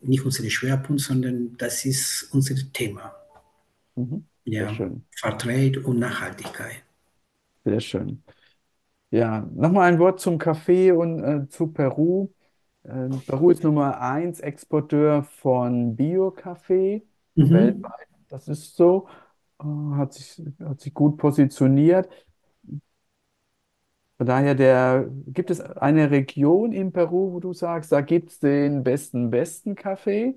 nicht 0.00 0.24
unser 0.24 0.48
Schwerpunkt, 0.48 1.02
sondern 1.02 1.56
das 1.58 1.84
ist 1.84 2.28
unser 2.32 2.54
Thema. 2.72 3.14
Mhm. 3.94 4.24
Ja. 4.44 4.72
Vertreid 5.16 5.76
und 5.78 5.98
Nachhaltigkeit. 5.98 6.82
Sehr 7.64 7.80
schön. 7.80 8.22
Ja, 9.10 9.48
nochmal 9.54 9.92
ein 9.92 9.98
Wort 9.98 10.20
zum 10.20 10.38
Kaffee 10.38 10.90
und 10.90 11.22
äh, 11.22 11.48
zu 11.48 11.68
Peru. 11.68 12.30
Äh, 12.82 13.10
Peru 13.26 13.50
ist 13.50 13.62
Nummer 13.62 14.00
eins 14.00 14.40
Exporteur 14.40 15.22
von 15.22 15.94
Bio-Kaffee 15.94 17.02
mhm. 17.34 17.50
weltweit. 17.50 18.08
Das 18.28 18.48
ist 18.48 18.76
so, 18.76 19.08
äh, 19.60 19.64
hat 19.96 20.14
sich, 20.14 20.42
hat 20.64 20.80
sich 20.80 20.94
gut 20.94 21.18
positioniert. 21.18 22.08
Von 24.16 24.26
daher, 24.26 24.54
der, 24.54 25.10
gibt 25.26 25.50
es 25.50 25.60
eine 25.60 26.10
Region 26.10 26.72
in 26.72 26.92
Peru, 26.92 27.32
wo 27.32 27.40
du 27.40 27.52
sagst, 27.52 27.90
da 27.90 28.00
gibt 28.00 28.30
es 28.30 28.38
den 28.38 28.84
besten, 28.84 29.30
besten 29.30 29.74
Kaffee? 29.74 30.36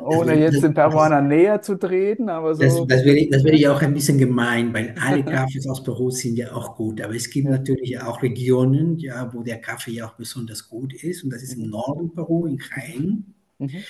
Ohne 0.00 0.34
jetzt 0.40 0.62
den 0.62 0.74
Peruanern 0.74 1.28
näher 1.28 1.62
zu 1.62 1.76
treten, 1.76 2.28
aber 2.28 2.54
so. 2.56 2.62
Das, 2.62 2.74
das, 2.88 3.04
wäre, 3.04 3.28
das 3.30 3.44
wäre 3.44 3.56
ja 3.56 3.72
auch 3.72 3.82
ein 3.82 3.94
bisschen 3.94 4.18
gemein, 4.18 4.74
weil 4.74 4.94
alle 5.00 5.22
Kaffees 5.24 5.68
aus 5.68 5.84
Peru 5.84 6.10
sind 6.10 6.36
ja 6.36 6.52
auch 6.52 6.74
gut. 6.74 7.00
Aber 7.00 7.14
es 7.14 7.30
gibt 7.30 7.48
natürlich 7.48 8.00
auch 8.00 8.22
Regionen, 8.22 8.98
ja, 8.98 9.32
wo 9.32 9.42
der 9.42 9.60
Kaffee 9.60 9.92
ja 9.92 10.06
auch 10.06 10.14
besonders 10.14 10.68
gut 10.68 10.92
ist. 10.94 11.22
Und 11.22 11.30
das 11.30 11.42
ist 11.42 11.54
im 11.54 11.64
mhm. 11.64 11.70
Norden 11.70 12.12
Peru, 12.12 12.46
in 12.46 12.58
Jaén. 12.58 13.24
Mhm 13.58 13.84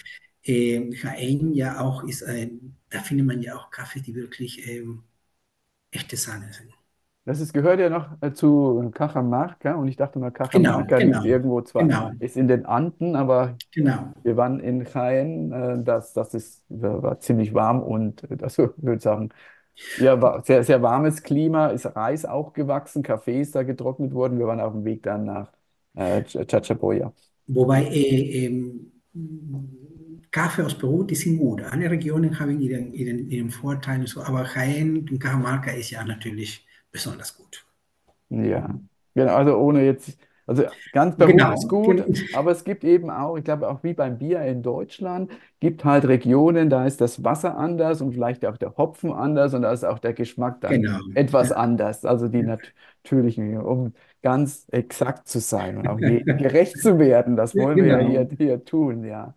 äh, 0.47 0.91
Jaén 0.91 1.53
ja 1.53 1.81
auch 1.81 2.05
ist 2.05 2.23
ein, 2.23 2.77
da 2.91 3.01
findet 3.01 3.27
man 3.27 3.43
ja 3.43 3.57
auch 3.57 3.71
Kaffee, 3.71 4.01
die 4.01 4.15
wirklich 4.15 4.69
ähm, 4.69 5.03
echte 5.91 6.17
Sahne 6.17 6.53
sind. 6.53 6.71
Das 7.25 7.41
ist, 7.41 7.53
gehört 7.53 7.81
ja 7.81 7.91
noch 7.91 8.11
äh, 8.21 8.33
zu 8.33 8.89
Cajamarca 8.95 9.75
und 9.75 9.89
ich 9.89 9.97
dachte 9.97 10.21
mal, 10.21 10.31
Cajamarca 10.31 10.99
genau, 10.99 10.99
genau, 10.99 11.19
liegt 11.19 11.27
irgendwo 11.27 11.61
zwar, 11.63 11.83
genau. 11.83 12.13
ist 12.21 12.37
in 12.37 12.47
den 12.47 12.67
Anden, 12.67 13.17
aber 13.17 13.57
genau. 13.75 14.13
wir 14.23 14.37
waren 14.37 14.61
in 14.61 14.85
Jaén, 14.85 15.53
äh, 15.53 15.83
das, 15.83 16.13
das 16.13 16.35
ist, 16.35 16.65
war 16.69 17.19
ziemlich 17.19 17.53
warm 17.53 17.83
und 17.83 18.23
äh, 18.31 18.37
das 18.37 18.57
würde 18.59 18.95
ich 18.95 19.03
sagen, 19.03 19.31
ja, 19.99 20.23
war 20.23 20.45
sehr, 20.45 20.63
sehr 20.63 20.81
warmes 20.83 21.25
Klima, 21.25 21.69
ist 21.69 21.97
Reis 21.97 22.25
auch 22.25 22.53
gewachsen, 22.53 23.03
Kaffee 23.03 23.41
ist 23.41 23.57
da 23.57 23.65
getrocknet 23.65 24.15
worden, 24.15 24.39
wir 24.39 24.47
waren 24.47 24.61
auf 24.61 24.73
dem 24.73 24.85
Weg 24.85 25.03
dann 25.03 25.25
nach 25.25 25.51
äh, 25.95 26.23
Chachapoya. 26.23 27.13
Wobei 27.49 27.87
äh, 27.87 28.45
ähm, 28.47 28.93
Kaffee 30.37 30.65
aus 30.65 30.77
Peru, 30.77 31.03
die 31.03 31.15
sind 31.15 31.39
gut. 31.39 31.63
Alle 31.63 31.91
Regionen 31.91 32.39
haben 32.39 32.61
ihren, 32.61 32.93
ihren, 32.93 33.31
ihren 33.31 33.49
Vorteil, 33.49 34.07
so, 34.07 34.21
aber 34.23 34.45
Jaén 34.45 35.11
und 35.11 35.19
Cajamarca 35.19 35.71
ist 35.71 35.91
ja 35.91 36.05
natürlich 36.05 36.67
besonders 36.93 37.35
gut. 37.39 37.65
Ja, 38.29 38.79
genau, 39.15 39.35
also 39.35 39.57
ohne 39.57 39.87
jetzt, 39.87 40.19
also 40.47 40.65
ganz 40.93 41.17
Peru 41.17 41.31
genau. 41.31 41.55
ist 41.55 41.67
gut, 41.71 42.05
aber 42.35 42.51
es 42.51 42.65
gibt 42.65 42.85
eben 42.85 43.09
auch, 43.09 43.39
ich 43.39 43.45
glaube 43.45 43.67
auch 43.67 43.83
wie 43.83 43.95
beim 43.95 44.19
Bier 44.19 44.43
in 44.43 44.63
Deutschland, 44.63 45.31
gibt 45.59 45.87
halt 45.87 46.07
Regionen, 46.07 46.69
da 46.69 46.85
ist 46.85 47.01
das 47.01 47.25
Wasser 47.25 47.57
anders 47.57 48.03
und 48.03 48.13
vielleicht 48.13 48.45
auch 48.45 48.59
der 48.59 48.77
Hopfen 48.77 49.13
anders 49.13 49.55
und 49.55 49.63
da 49.63 49.73
ist 49.73 49.85
auch 49.85 49.99
der 49.99 50.13
Geschmack 50.13 50.61
dann 50.61 50.83
genau. 50.83 50.99
etwas 51.15 51.49
ja. 51.49 51.57
anders. 51.57 52.05
Also 52.05 52.29
die 52.29 52.41
ja. 52.41 52.59
natürlichen, 53.03 53.57
um 53.57 53.95
ganz 54.21 54.67
exakt 54.71 55.29
zu 55.29 55.41
sein 55.41 55.79
und 55.79 55.89
auch 55.89 55.97
gerecht 55.99 56.77
zu 56.79 56.99
werden, 56.99 57.37
das 57.37 57.55
wollen 57.55 57.77
genau. 57.77 58.01
wir 58.01 58.11
ja 58.13 58.25
genau. 58.25 58.37
hier, 58.37 58.47
hier 58.49 58.65
tun, 58.67 59.03
ja. 59.03 59.35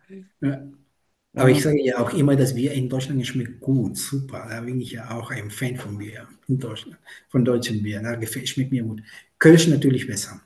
Aber 1.36 1.50
ich 1.50 1.62
sage 1.62 1.80
ja 1.82 1.98
auch 1.98 2.12
immer, 2.12 2.36
dass 2.36 2.54
Bier 2.54 2.72
in 2.72 2.88
Deutschland 2.88 3.24
schmeckt 3.26 3.60
gut, 3.60 3.96
super. 3.96 4.46
Da 4.50 4.60
bin 4.60 4.80
ich 4.80 4.92
ja 4.92 5.10
auch 5.16 5.30
ein 5.30 5.50
Fan 5.50 5.76
von 5.76 5.96
Bier 5.98 6.28
in 6.48 6.58
Deutschland, 6.58 6.98
von 7.28 7.44
deutschen 7.44 7.82
Bier. 7.82 8.02
Da 8.02 8.16
gefällt, 8.16 8.48
schmeckt 8.48 8.72
mir 8.72 8.82
gut. 8.82 9.02
Kölsch 9.38 9.68
natürlich 9.68 10.06
besser. 10.06 10.40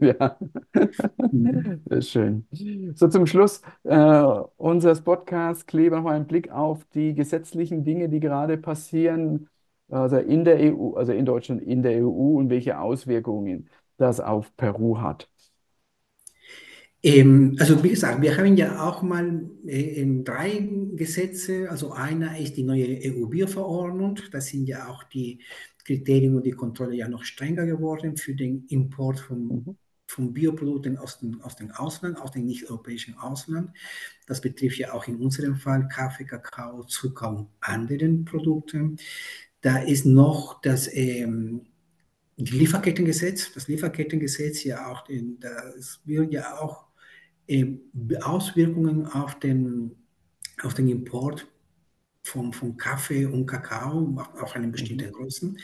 ja. 0.00 0.36
Sehr 1.88 2.02
schön. 2.02 2.46
So 2.94 3.08
zum 3.08 3.26
Schluss 3.26 3.62
äh, 3.84 3.96
unseres 4.56 5.02
Podcasts, 5.02 5.66
Kleber, 5.66 5.96
noch 5.96 6.04
mal 6.04 6.16
einen 6.16 6.26
Blick 6.26 6.50
auf 6.50 6.84
die 6.94 7.14
gesetzlichen 7.14 7.84
Dinge, 7.84 8.08
die 8.08 8.20
gerade 8.20 8.56
passieren, 8.58 9.48
also 9.88 10.16
in 10.18 10.44
der 10.44 10.58
EU, 10.60 10.94
also 10.96 11.12
in 11.12 11.24
Deutschland, 11.26 11.62
in 11.62 11.82
der 11.82 11.92
EU 11.98 12.38
und 12.38 12.50
welche 12.50 12.78
Auswirkungen 12.80 13.68
das 13.96 14.20
auf 14.20 14.54
Peru 14.56 14.98
hat. 15.00 15.28
Ähm, 17.02 17.56
also 17.60 17.82
wie 17.84 17.90
gesagt, 17.90 18.20
wir 18.22 18.36
haben 18.36 18.56
ja 18.56 18.82
auch 18.82 19.02
mal 19.02 19.48
äh, 19.66 20.04
drei 20.24 20.68
Gesetze. 20.94 21.70
Also 21.70 21.92
einer 21.92 22.38
ist 22.38 22.56
die 22.56 22.64
neue 22.64 22.86
EU-Bierverordnung. 22.86 24.18
Da 24.32 24.40
sind 24.40 24.66
ja 24.66 24.88
auch 24.88 25.04
die 25.04 25.40
Kriterien 25.84 26.36
und 26.36 26.44
die 26.44 26.52
Kontrolle 26.52 26.96
ja 26.96 27.08
noch 27.08 27.24
strenger 27.24 27.66
geworden 27.66 28.16
für 28.16 28.34
den 28.34 28.66
Import 28.68 29.20
von, 29.20 29.46
mhm. 29.46 29.76
von 30.06 30.32
Bioprodukten 30.34 30.98
aus 30.98 31.20
dem, 31.20 31.40
aus 31.40 31.56
dem 31.56 31.70
Ausland, 31.70 32.20
aus 32.20 32.32
dem 32.32 32.46
nicht-europäischen 32.46 33.16
Ausland. 33.16 33.70
Das 34.26 34.40
betrifft 34.40 34.78
ja 34.78 34.92
auch 34.92 35.06
in 35.06 35.16
unserem 35.16 35.56
Fall 35.56 35.86
Kaffee, 35.88 36.24
Kakao, 36.24 36.82
Zucker 36.82 37.30
und 37.30 37.48
anderen 37.60 38.24
Produkten. 38.24 38.98
Da 39.60 39.78
ist 39.78 40.04
noch 40.04 40.60
das 40.60 40.92
ähm, 40.92 41.62
Lieferkettengesetz, 42.36 43.52
das 43.54 43.66
Lieferkettengesetz 43.68 44.64
ja 44.64 44.88
auch, 44.88 45.04
das 45.40 46.00
will 46.04 46.28
ja 46.30 46.58
auch 46.58 46.87
Auswirkungen 48.22 49.06
auf 49.06 49.38
den, 49.38 49.96
auf 50.62 50.74
den 50.74 50.88
Import 50.88 51.46
von, 52.22 52.52
von 52.52 52.76
Kaffee 52.76 53.24
und 53.24 53.46
Kakao 53.46 54.16
auf 54.40 54.54
einen 54.54 54.70
bestimmten 54.70 55.06
mhm. 55.06 55.12
Größen. 55.12 55.58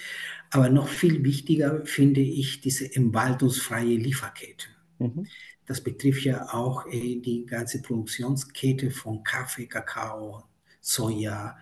Aber 0.50 0.70
noch 0.70 0.88
viel 0.88 1.22
wichtiger 1.24 1.84
finde 1.84 2.20
ich 2.20 2.60
diese 2.60 2.94
entwaldungsfreie 2.94 3.96
Lieferkette. 3.96 4.66
Mhm. 4.98 5.26
Das 5.66 5.80
betrifft 5.82 6.24
ja 6.24 6.52
auch 6.52 6.86
äh, 6.86 7.20
die 7.20 7.46
ganze 7.46 7.80
Produktionskette 7.80 8.90
von 8.90 9.22
Kaffee, 9.22 9.66
Kakao, 9.66 10.44
Soja, 10.80 11.56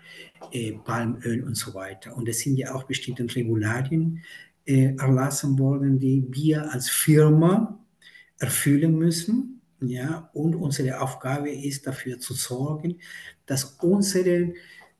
äh, 0.50 0.72
Palmöl 0.72 1.44
und 1.44 1.56
so 1.56 1.74
weiter. 1.74 2.16
Und 2.16 2.28
es 2.28 2.40
sind 2.40 2.56
ja 2.56 2.74
auch 2.74 2.84
bestimmte 2.84 3.24
Regularien 3.34 4.22
äh, 4.64 4.94
erlassen 4.96 5.58
worden, 5.58 5.98
die 5.98 6.26
wir 6.30 6.70
als 6.72 6.88
Firma 6.88 7.78
erfüllen 8.38 8.98
müssen. 8.98 9.51
Ja, 9.88 10.30
und 10.32 10.54
unsere 10.54 11.00
Aufgabe 11.00 11.50
ist 11.50 11.86
dafür 11.86 12.18
zu 12.18 12.34
sorgen, 12.34 12.98
dass 13.46 13.64
unsere 13.82 14.54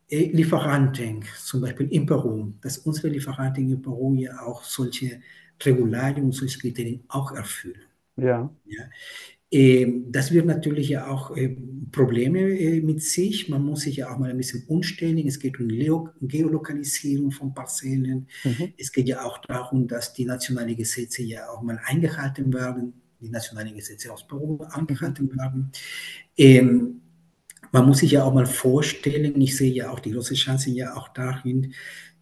äh, 0.09 0.27
Lieferanten, 0.33 1.25
zum 1.43 1.61
Beispiel 1.63 1.89
in 1.91 2.07
Peru, 2.07 2.53
dass 2.61 2.79
unsere 2.79 3.09
Lieferanten 3.09 3.71
in 3.71 3.81
Peru 3.81 4.15
ja 4.15 4.41
auch 4.43 4.63
solche 4.65 5.21
Regularien 5.63 6.27
und 6.27 6.33
solche 6.33 6.59
Kriterien 6.59 7.05
auch 7.09 7.33
erfüllen. 7.33 7.83
Ja. 8.17 8.55
ja. 8.67 8.85
Ähm, 9.51 10.07
das 10.11 10.33
wird 10.33 10.47
natürlich 10.47 10.89
ja 10.89 11.09
auch 11.09 11.37
äh, 11.37 11.55
Probleme 11.93 12.41
äh, 12.41 12.81
mit 12.81 13.03
sich. 13.03 13.51
Man 13.51 13.63
muss 13.63 13.83
sich 13.83 13.97
ja 13.97 14.11
auch 14.11 14.19
mal 14.19 14.31
ein 14.31 14.39
bisschen 14.39 14.65
umstellen. 14.67 15.19
Es 15.27 15.39
geht 15.39 15.61
um 15.61 15.69
Geolokalisierung 16.23 17.31
von 17.31 17.53
Parzellen. 17.53 18.29
Mhm. 18.45 18.73
Es 18.79 18.91
geht 18.91 19.09
ja 19.09 19.25
auch 19.25 19.39
darum, 19.39 19.87
dass 19.87 20.15
die 20.15 20.25
nationalen 20.25 20.75
Gesetze 20.75 21.23
ja 21.23 21.51
auch 21.51 21.61
mal 21.61 21.79
eingehalten 21.85 22.53
werden, 22.55 22.95
die 23.23 23.31
nationalen 23.31 23.75
Gesetze 23.75 24.13
aus 24.13 24.27
Peru 24.27 24.59
eingehalten 24.71 25.31
werden. 25.37 25.71
Ähm, 26.37 27.01
man 27.71 27.87
muss 27.87 27.99
sich 27.99 28.11
ja 28.11 28.25
auch 28.25 28.35
mal 28.35 28.47
vorstellen, 28.47 29.41
ich 29.41 29.57
sehe 29.57 29.73
ja 29.73 29.91
auch 29.91 30.01
die 30.01 30.11
große 30.11 30.35
Chance 30.35 30.71
ja 30.71 30.95
auch 30.95 31.09
darin, 31.09 31.73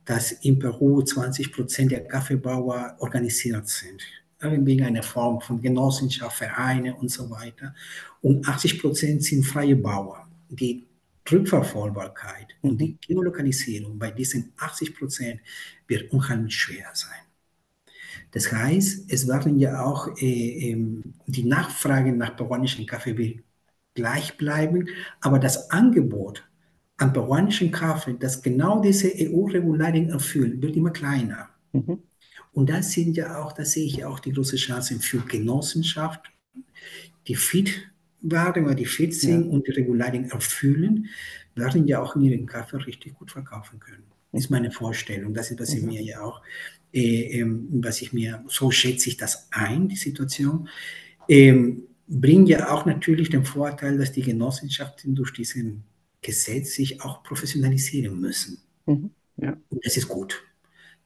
dass 0.05 0.33
in 0.33 0.59
Peru 0.59 1.03
20 1.03 1.53
Prozent 1.53 1.93
der 1.93 2.07
Kaffeebauer 2.07 2.97
organisiert 2.99 3.69
sind 3.69 4.03
wegen 4.41 4.85
einer 4.85 5.03
Form 5.03 5.41
von 5.41 5.61
Genossenschaft, 5.61 6.39
Vereine 6.39 6.95
und 6.95 7.11
so 7.11 7.29
weiter. 7.31 7.75
Und 8.23 8.49
80 8.49 8.81
Prozent 8.81 9.23
sind 9.23 9.45
freie 9.45 9.77
Bauern. 9.77 10.31
Die 10.49 10.87
Rückverfolgbarkeit 11.31 12.49
und 12.63 12.81
die 12.81 12.97
Geolokalisierung 13.01 13.99
bei 13.99 14.11
diesen 14.11 14.53
80 14.57 14.97
Prozent 14.97 15.41
wird 15.87 16.11
unheimlich 16.13 16.55
schwer 16.55 16.91
sein. 16.95 17.30
Das 18.33 18.53
heißt, 18.53 19.11
es 19.11 19.27
werden 19.27 19.59
ja 19.59 19.85
auch 19.85 20.09
äh, 20.19 20.71
ähm, 20.71 21.15
die 21.27 21.45
Nachfrage 21.45 22.13
nach 22.13 22.37
peruanischem 22.37 22.87
Kaffee 22.87 23.43
gleich 23.95 24.37
bleiben, 24.37 24.89
aber 25.21 25.39
das 25.39 25.71
Angebot 25.71 26.49
an 26.97 27.13
peruanischem 27.13 27.71
Kaffee, 27.71 28.15
das 28.19 28.43
genau 28.43 28.81
diese 28.81 29.09
EU-Regularien 29.09 30.11
erfüllt, 30.11 30.61
wird 30.63 30.77
immer 30.77 30.91
kleiner. 30.91 31.49
Mhm. 31.73 32.03
Und 32.53 32.69
das 32.69 32.93
sind 32.93 33.17
ja 33.17 33.43
auch, 33.43 33.53
da 33.53 33.65
sehe 33.65 33.87
ich 33.87 33.97
ja 33.97 34.09
auch 34.09 34.21
die 34.21 34.33
große 34.33 34.57
Chance 34.57 34.99
für 35.01 35.19
Genossenschaft, 35.21 36.31
die 37.27 37.35
fit 37.35 37.91
werden 38.21 38.65
oder 38.65 38.75
die 38.75 38.87
fit 38.87 39.15
sind 39.15 39.47
ja. 39.47 39.51
und 39.51 39.67
die 39.67 39.73
Regularien 39.73 40.31
erfüllen, 40.31 41.09
werden 41.55 41.87
ja 41.87 42.03
auch 42.03 42.17
ihren 42.17 42.47
Kaffee 42.47 42.77
richtig 42.85 43.15
gut 43.15 43.31
verkaufen 43.31 43.81
können. 43.81 44.05
Das 44.33 44.45
ist 44.45 44.51
meine 44.51 44.71
Vorstellung. 44.71 45.35
Das 45.35 45.51
ist, 45.51 45.59
was 45.59 45.73
ich 45.73 45.83
mhm. 45.83 45.89
mir 45.89 46.03
ja 46.03 46.21
auch, 46.21 46.43
äh, 46.93 47.41
äh, 47.41 47.47
was 47.47 48.03
ich 48.03 48.13
mir, 48.13 48.45
so 48.49 48.71
schätze 48.71 49.09
ich 49.09 49.17
das 49.17 49.49
ein, 49.51 49.89
die 49.89 49.97
Situation. 49.97 50.69
Ähm, 51.29 51.85
bringt 52.09 52.49
ja 52.49 52.73
auch 52.73 52.87
natürlich 52.87 53.31
den 53.31 53.45
Vorteil, 53.45 53.97
dass 53.99 54.13
die 54.13 54.23
Genossenschaften 54.23 55.15
durch 55.15 55.33
diesen 55.33 55.85
Gesetz 56.23 56.75
sich 56.75 57.01
auch 57.03 57.23
professionalisieren 57.23 58.21
müssen. 58.21 58.59
Mhm. 58.87 59.11
Ja. 59.37 59.57
Und 59.69 59.85
das 59.87 59.97
ist 59.97 60.09
gut. 60.09 60.43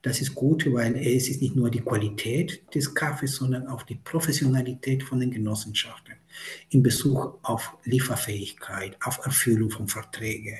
Das 0.05 0.21
ist 0.21 0.35
gut, 0.35 0.71
weil 0.71 0.97
es 0.97 1.31
ist 1.31 1.41
nicht 1.41 1.57
nur 1.57 1.71
die 1.71 1.81
Qualität 1.81 2.63
des 2.75 2.95
Kaffees, 2.95 3.37
sondern 3.37 3.67
auch 3.69 3.85
die 3.85 3.95
Professionalität 3.95 5.03
von 5.03 5.19
den 5.19 5.31
Genossenschaften 5.31 6.17
in 6.69 6.83
Bezug 6.83 7.39
auf 7.43 7.73
Lieferfähigkeit, 7.85 8.99
auf 9.03 9.25
Erfüllung 9.25 9.71
von 9.71 9.89
Verträgen, 9.89 10.59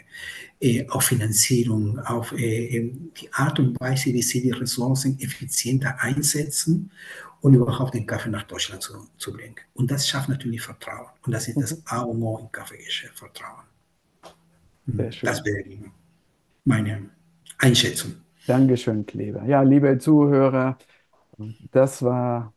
äh, 0.61 0.89
auf 0.89 1.05
Finanzierung, 1.05 1.99
auf 1.99 2.33
äh, 2.33 2.91
die 3.21 3.31
Art 3.35 3.59
und 3.59 3.79
Weise, 3.81 4.15
wie 4.15 4.23
sie 4.23 4.41
die 4.41 4.53
Ressourcen 4.53 5.21
effizienter 5.21 6.01
einsetzen 6.01 6.91
und 7.43 7.53
überhaupt 7.53 7.93
den 7.93 8.07
Kaffee 8.07 8.31
nach 8.31 8.45
Deutschland 8.45 8.81
zu, 8.81 8.95
zu 9.19 9.31
bringen. 9.31 9.57
Und 9.75 9.91
das 9.91 10.09
schafft 10.09 10.31
natürlich 10.31 10.63
Vertrauen. 10.63 11.11
Und 11.21 11.33
das 11.33 11.49
ist 11.49 11.61
das 11.61 11.77
mhm. 11.77 11.83
A 11.85 12.01
und 12.01 12.23
O 12.23 12.39
im 12.39 12.51
Kaffeegeschäft, 12.51 13.19
Vertrauen. 13.19 13.65
Das 14.87 15.45
wäre 15.45 15.93
meine 16.65 17.11
Einschätzung. 17.59 18.24
Dankeschön, 18.47 19.07
Kleber. 19.07 19.45
Ja, 19.45 19.63
liebe 19.63 19.99
Zuhörer, 19.99 20.77
das 21.73 22.03
war 22.03 22.55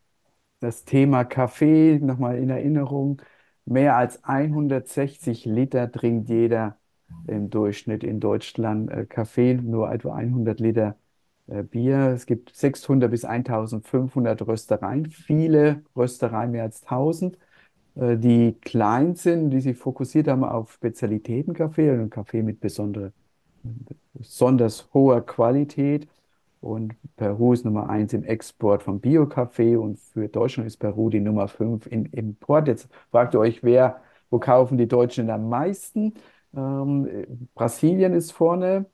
das 0.60 0.86
Thema 0.86 1.26
Kaffee. 1.26 2.00
Nochmal 2.02 2.38
in 2.40 2.50
Erinnerung. 2.50 3.22
Mehr 3.66 3.98
als 3.98 4.24
160 4.24 5.46
Liter 5.46 5.92
trinkt 5.92 6.30
jeder 6.30 6.78
im 7.28 7.50
Durchschnitt 7.50 8.04
in 8.04 8.20
Deutschland 8.20 8.92
äh, 8.92 9.06
Kaffee, 9.06 9.56
nur 9.56 9.92
etwa 9.92 10.16
100 10.16 10.60
Liter 10.60 10.98
äh, 11.48 11.64
Bier. 11.64 12.12
Es 12.16 12.26
gibt 12.28 12.56
600 12.56 13.12
bis 13.12 13.26
1500 13.26 14.48
Röstereien, 14.48 15.08
viele 15.08 15.84
Röstereien, 15.96 16.52
mehr 16.52 16.64
als 16.64 16.84
1000, 16.84 17.38
äh, 17.96 18.18
die 18.18 18.54
klein 18.62 19.16
sind, 19.16 19.52
die 19.52 19.62
sich 19.62 19.78
fokussiert 19.78 20.28
haben 20.30 20.44
auf 20.44 20.74
Spezialitätenkaffee, 20.74 21.92
und 21.92 22.10
Kaffee 22.12 22.44
mit 22.44 22.60
besonderer 22.62 23.14
besonders 24.14 24.88
hoher 24.94 25.26
Qualität. 25.26 26.08
Und 26.60 26.96
Peru 27.18 27.54
ist 27.54 27.66
Nummer 27.66 27.90
eins 27.90 28.14
im 28.14 28.24
Export 28.24 28.84
von 28.84 29.00
Bio-Kaffee 29.00 29.76
und 29.76 30.00
für 30.00 30.28
Deutschland 30.28 30.68
ist 30.68 30.78
Peru 30.78 31.10
die 31.10 31.20
Nummer 31.20 31.48
fünf 31.48 31.86
im 31.88 32.06
Import. 32.08 32.68
Jetzt 32.68 32.90
fragt 33.12 33.36
ihr 33.36 33.40
euch, 33.40 33.64
wer, 33.64 34.02
wo 34.30 34.40
kaufen 34.40 34.78
die 34.78 34.88
Deutschen 34.88 35.30
am 35.30 35.50
meisten? 35.50 36.14
Ähm, 36.56 37.08
Brasilien 37.54 38.14
ist 38.14 38.32
vorne, 38.32 38.86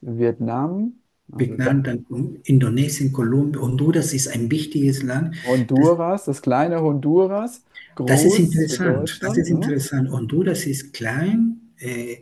Vietnam. 0.00 0.94
Also 1.30 1.44
Vietnam, 1.44 1.82
dann 1.82 2.06
Indonesien, 2.44 3.12
Kolumbien, 3.12 3.60
Honduras 3.60 4.14
ist 4.14 4.28
ein 4.28 4.50
wichtiges 4.50 5.02
Land. 5.02 5.34
Honduras, 5.46 6.24
das, 6.24 6.36
das 6.36 6.42
kleine 6.42 6.80
Honduras. 6.80 7.64
das 8.06 8.24
ist 8.24 8.38
interessant. 8.38 9.18
Das 9.20 9.36
ist 9.36 9.50
interessant. 9.50 10.10
Honduras 10.10 10.64
ist 10.64 10.94
klein. 10.94 11.60
Äh, 11.78 12.18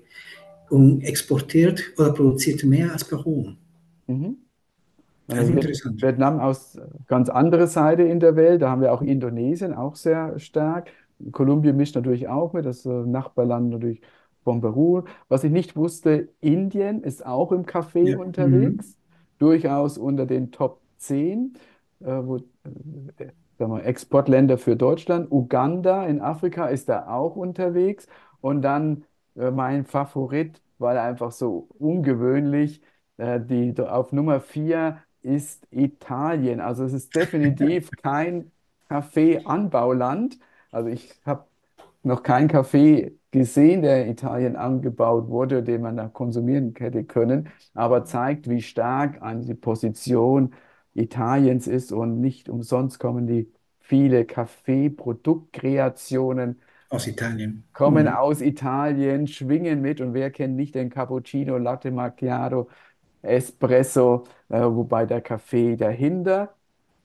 und 0.70 1.02
exportiert 1.02 1.92
oder 1.98 2.12
produziert 2.12 2.64
mehr 2.64 2.92
als 2.92 3.04
Peru. 3.04 3.52
Mhm. 4.06 4.36
Also 5.28 5.52
interessant. 5.52 6.02
Vietnam 6.02 6.38
aus 6.38 6.78
ganz 7.08 7.28
anderer 7.28 7.66
Seite 7.66 8.02
in 8.02 8.20
der 8.20 8.36
Welt, 8.36 8.62
da 8.62 8.70
haben 8.70 8.80
wir 8.80 8.92
auch 8.92 9.02
Indonesien, 9.02 9.74
auch 9.74 9.96
sehr 9.96 10.38
stark. 10.38 10.90
Kolumbien 11.32 11.76
mischt 11.76 11.96
natürlich 11.96 12.28
auch 12.28 12.52
mit, 12.52 12.64
das 12.64 12.84
Nachbarland 12.84 13.70
natürlich 13.70 14.00
von 14.44 14.60
Peru. 14.60 15.02
Was 15.28 15.42
ich 15.42 15.50
nicht 15.50 15.74
wusste, 15.74 16.28
Indien 16.40 17.02
ist 17.02 17.26
auch 17.26 17.50
im 17.50 17.66
Kaffee 17.66 18.10
ja. 18.10 18.18
unterwegs, 18.18 18.90
mhm. 18.90 19.38
durchaus 19.38 19.98
unter 19.98 20.26
den 20.26 20.52
Top 20.52 20.80
10, 20.98 21.54
äh, 22.00 22.06
wo, 22.06 22.36
äh, 22.36 22.40
sagen 23.58 23.72
wir, 23.72 23.84
Exportländer 23.84 24.58
für 24.58 24.76
Deutschland. 24.76 25.32
Uganda 25.32 26.06
in 26.06 26.20
Afrika 26.20 26.66
ist 26.66 26.88
da 26.88 27.08
auch 27.08 27.34
unterwegs. 27.34 28.06
Und 28.40 28.62
dann 28.62 29.04
äh, 29.36 29.50
mein 29.50 29.84
Favorit, 29.84 30.62
weil 30.78 30.96
er 30.96 31.04
einfach 31.04 31.32
so 31.32 31.68
ungewöhnlich, 31.78 32.82
äh, 33.16 33.40
die 33.40 33.74
auf 33.80 34.12
Nummer 34.12 34.40
4 34.40 35.02
ist 35.22 35.66
Italien. 35.70 36.60
Also 36.60 36.84
es 36.84 36.92
ist 36.92 37.14
definitiv 37.14 37.90
kein 38.02 38.50
Kaffeeanbauland. 38.88 40.38
Also 40.70 40.88
ich 40.88 41.20
habe 41.24 41.46
noch 42.02 42.22
keinen 42.22 42.48
Kaffee 42.48 43.18
gesehen, 43.30 43.82
der 43.82 44.04
in 44.04 44.10
Italien 44.12 44.56
angebaut 44.56 45.28
wurde, 45.28 45.62
den 45.62 45.82
man 45.82 45.96
da 45.96 46.08
konsumieren 46.08 46.74
hätte 46.78 47.04
können, 47.04 47.48
aber 47.74 48.04
zeigt, 48.04 48.48
wie 48.48 48.62
stark 48.62 49.20
die 49.42 49.54
Position 49.54 50.54
Italiens 50.94 51.66
ist 51.66 51.92
und 51.92 52.20
nicht 52.20 52.48
umsonst 52.48 52.98
kommen 52.98 53.26
die 53.26 53.52
viele 53.80 54.24
Kaffeeproduktkreationen 54.24 56.60
aus 56.88 57.06
Italien. 57.06 57.64
Kommen 57.72 58.06
mhm. 58.06 58.12
aus 58.12 58.40
Italien, 58.40 59.26
schwingen 59.26 59.80
mit 59.80 60.00
und 60.00 60.14
wer 60.14 60.30
kennt 60.30 60.56
nicht 60.56 60.74
den 60.74 60.90
Cappuccino, 60.90 61.58
Latte 61.58 61.90
Macchiato, 61.90 62.68
Espresso, 63.22 64.24
äh, 64.48 64.60
wobei 64.60 65.06
der 65.06 65.20
Kaffee 65.20 65.76
dahinter 65.76 66.54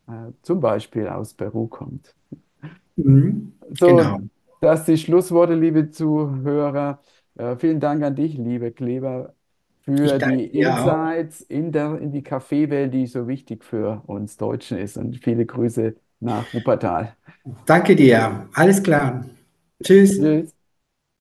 äh, 0.07 0.31
zum 0.41 0.59
Beispiel 0.59 1.07
aus 1.07 1.33
Peru 1.33 1.67
kommt. 1.67 2.13
Mhm. 2.95 3.53
So, 3.71 3.87
genau. 3.87 4.19
das 4.59 4.85
die 4.85 4.97
Schlussworte, 4.97 5.55
liebe 5.55 5.89
Zuhörer. 5.89 6.99
Äh, 7.35 7.55
vielen 7.55 7.79
Dank 7.79 8.03
an 8.03 8.15
dich, 8.15 8.37
liebe 8.37 8.71
Kleber, 8.71 9.33
für 9.81 10.19
die 10.19 10.45
Insights 10.59 11.41
in, 11.41 11.71
der, 11.71 11.97
in 11.99 12.11
die 12.11 12.21
Kaffeewelt, 12.21 12.93
die 12.93 13.07
so 13.07 13.27
wichtig 13.27 13.63
für 13.63 14.03
uns 14.05 14.37
Deutschen 14.37 14.77
ist. 14.77 14.97
Und 14.97 15.17
viele 15.23 15.45
Grüße 15.45 15.95
nach 16.19 16.53
Wuppertal. 16.53 17.15
Danke 17.65 17.95
dir. 17.95 18.47
Alles 18.53 18.83
klar. 18.83 19.25
Tschüss. 19.83 20.17
Tschüss. 20.19 20.53